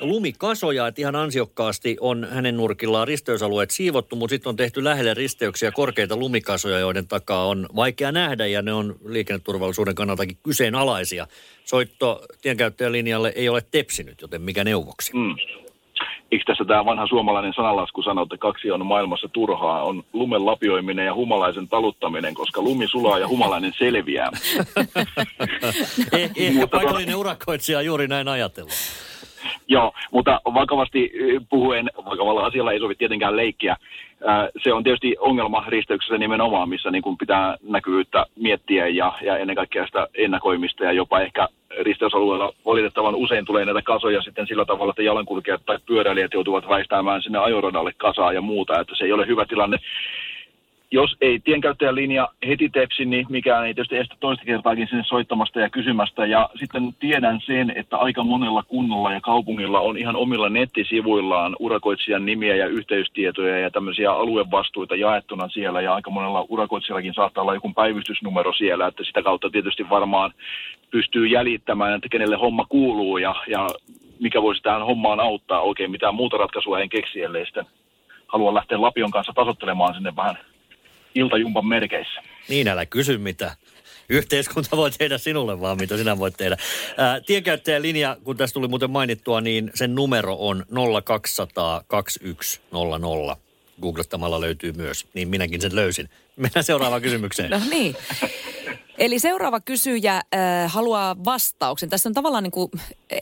[0.00, 5.72] lumikasoja, että ihan ansiokkaasti on hänen nurkillaan risteysalueet siivottu, mutta sitten on tehty lähelle risteyksiä
[5.72, 11.26] korkeita lumikasoja, joiden takaa on vaikea nähdä ja ne on liikenneturvallisuuden kannaltakin kyseenalaisia.
[11.64, 15.12] Soitto tienkäyttäjälinjalle ei ole tepsinyt, joten mikä neuvoksi?
[15.16, 15.34] Mm.
[16.32, 21.06] Eikö tässä tämä vanha suomalainen sanalasku sanoo, että kaksi on maailmassa turhaa, on lumen lapioiminen
[21.06, 24.30] ja humalaisen taluttaminen, koska lumi sulaa ja humalainen selviää.
[26.12, 28.72] eh, eh, paikallinen urakoitsija juuri näin ajatella.
[29.68, 31.12] Joo, mutta vakavasti
[31.50, 33.76] puhuen, vakavalla asialla ei sovi tietenkään leikkiä.
[34.62, 39.56] Se on tietysti ongelma risteyksessä nimenomaan, missä niin kuin pitää näkyvyyttä miettiä ja, ja ennen
[39.56, 41.48] kaikkea sitä ennakoimista ja jopa ehkä
[41.80, 47.22] risteysalueella valitettavan usein tulee näitä kasoja sitten sillä tavalla, että jalankulkijat tai pyöräilijät joutuvat väistämään
[47.22, 49.78] sinne ajoradalle kasaa ja muuta, että se ei ole hyvä tilanne
[50.92, 55.60] jos ei tienkäyttäjän linja heti tepsi, niin mikään ei tietysti estä toista kertaakin sinne soittamasta
[55.60, 56.26] ja kysymästä.
[56.26, 62.26] Ja sitten tiedän sen, että aika monella kunnalla ja kaupungilla on ihan omilla nettisivuillaan urakoitsijan
[62.26, 65.80] nimiä ja yhteystietoja ja tämmöisiä aluevastuita jaettuna siellä.
[65.80, 70.32] Ja aika monella urakoitsijallakin saattaa olla joku päivystysnumero siellä, että sitä kautta tietysti varmaan
[70.90, 73.66] pystyy jäljittämään, että kenelle homma kuuluu ja, ja
[74.20, 75.60] mikä voisi tähän hommaan auttaa.
[75.60, 77.66] Oikein mitään muuta ratkaisua en keksi, ellei sitten
[78.26, 80.51] halua lähteä Lapion kanssa tasottelemaan sinne vähän
[81.14, 82.22] iltajumpan merkeissä.
[82.48, 83.56] Niin, älä kysy mitä.
[84.08, 86.56] Yhteiskunta voi tehdä sinulle vaan, mitä sinä voit tehdä.
[86.96, 90.64] Ää, tienkäyttäjän linja, kun tässä tuli muuten mainittua, niin sen numero on
[91.04, 93.36] 0200 2100.
[93.82, 96.08] Googlettamalla löytyy myös, niin minäkin sen löysin.
[96.36, 97.50] Mennään seuraavaan kysymykseen.
[97.50, 97.96] No niin.
[98.98, 100.22] Eli seuraava kysyjä äh,
[100.72, 101.88] haluaa vastauksen.
[101.88, 102.70] Tässä on tavallaan niin kuin,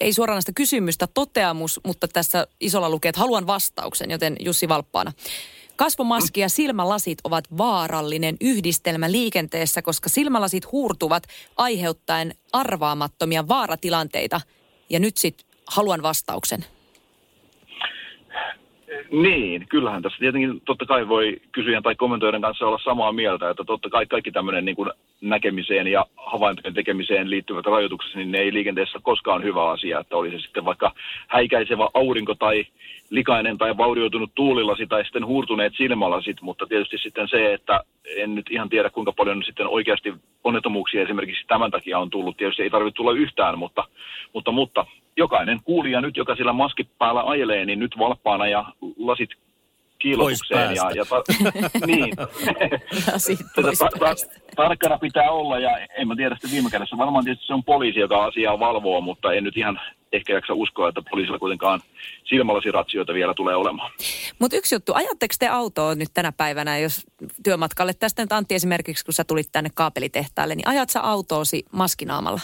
[0.00, 5.12] ei suoranaista kysymystä, toteamus, mutta tässä isolla lukee, että haluan vastauksen, joten Jussi Valppaana.
[5.80, 11.22] Kasvomaski ja silmälasit ovat vaarallinen yhdistelmä liikenteessä, koska silmälasit huurtuvat
[11.56, 14.40] aiheuttaen arvaamattomia vaaratilanteita.
[14.90, 15.46] Ja nyt sitten
[15.76, 16.64] haluan vastauksen.
[19.10, 23.64] Niin, kyllähän tässä tietenkin totta kai voi kysyjän tai kommentoijan kanssa olla samaa mieltä, että
[23.64, 24.90] totta kai kaikki tämmöinen niin kuin
[25.20, 30.30] näkemiseen ja havaintojen tekemiseen liittyvät rajoitukset, niin ne ei liikenteessä koskaan hyvä asia, että oli
[30.30, 30.92] se sitten vaikka
[31.28, 32.64] häikäisevä aurinko tai
[33.10, 37.80] likainen tai vaurioitunut tuulilasi tai sitten huurtuneet silmälasit, mutta tietysti sitten se, että
[38.16, 40.14] en nyt ihan tiedä kuinka paljon sitten oikeasti
[40.44, 42.36] onnettomuuksia esimerkiksi tämän takia on tullut.
[42.36, 43.84] Tietysti ei tarvitse tulla yhtään, mutta,
[44.32, 48.64] mutta, mutta jokainen kuulija nyt, joka sillä maski päällä ajelee, niin nyt valppaana ja
[48.98, 49.30] lasit
[50.00, 50.74] kiilotukseen.
[50.74, 51.22] Ja, ja ta,
[51.86, 52.16] niin.
[52.16, 52.26] ta,
[53.98, 54.14] ta,
[54.56, 56.98] tarkkana pitää olla ja en mä tiedä sitten viime kädessä.
[56.98, 59.80] Varmaan tietysti se on poliisi, joka asiaa valvoo, mutta en nyt ihan
[60.12, 61.80] ehkä jaksa uskoa, että poliisilla kuitenkaan
[62.24, 63.92] silmälasiratsioita vielä tulee olemaan.
[64.38, 67.06] Mutta yksi juttu, ajatteko te autoa nyt tänä päivänä, jos
[67.42, 72.40] työmatkalle, tästä nyt Antti esimerkiksi, kun sä tulit tänne kaapelitehtaalle, niin ajat sä autoosi maskinaamalla?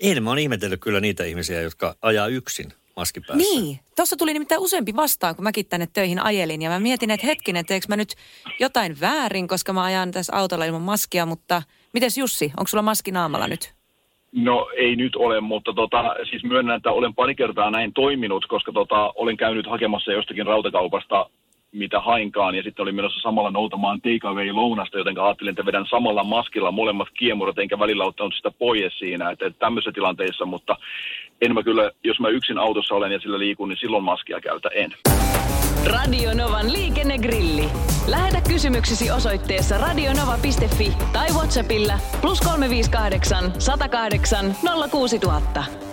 [0.00, 3.36] En, mä oon ihmetellyt kyllä niitä ihmisiä, jotka ajaa yksin maski päässä.
[3.36, 6.62] Niin, tuossa tuli nimittäin useampi vastaan, kun mäkin tänne töihin ajelin.
[6.62, 8.14] Ja mä mietin, että hetkinen, teekö mä nyt
[8.60, 13.10] jotain väärin, koska mä ajan tässä autolla ilman maskia, mutta mites Jussi, onko sulla maski
[13.10, 13.74] naamalla nyt?
[14.32, 18.72] No ei nyt ole, mutta tota, siis myönnän, että olen pari kertaa näin toiminut, koska
[18.72, 21.30] tota, olen käynyt hakemassa jostakin rautakaupasta
[21.72, 26.24] mitä hainkaan, ja sitten olin menossa samalla noutamaan takeaway lounasta, joten ajattelin, että vedän samalla
[26.24, 30.76] maskilla molemmat kiemurat, enkä välillä ottanut sitä pois siinä, että, että tämmöisissä tilanteissa, mutta
[31.42, 34.68] en mä kyllä, jos mä yksin autossa olen ja sillä liikun, niin silloin maskia käytä
[34.74, 34.94] en.
[35.86, 37.64] Radio Novan liikennegrilli.
[38.06, 44.54] Lähetä kysymyksesi osoitteessa radionova.fi tai Whatsappilla plus 358 108
[44.90, 45.87] 06000.